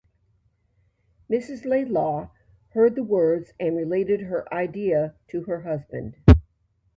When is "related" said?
3.77-4.21